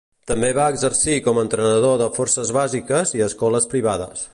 [0.29, 4.27] També va exercir com a entrenador de forces bàsiques i escoles privades.